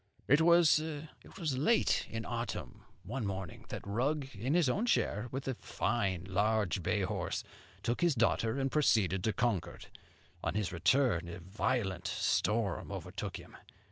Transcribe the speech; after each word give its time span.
"It 0.27 0.41
was 0.41 0.79
late 1.51 2.07
in 2.09 2.25
autumn, 2.25 2.85
one 3.03 3.23
morning, 3.23 3.65
that 3.69 3.85
Rugg, 3.85 4.33
in 4.33 4.55
his 4.55 4.67
own 4.67 4.87
chair, 4.87 5.27
with 5.31 5.47
a 5.47 5.53
fine 5.53 6.23
large 6.23 6.81
bay 6.81 7.01
horse, 7.03 7.43
took 7.83 8.01
his 8.01 8.15
daughter 8.15 8.57
and 8.59 8.71
proceeded 8.71 9.23
to 9.23 9.31
Concord. 9.31 9.89
On 10.43 10.55
his 10.55 10.71
return 10.71 11.27
a 11.27 11.37
violent 11.37 12.07
storm 12.07 12.91
overtook 12.91 13.37
him. 13.37 13.55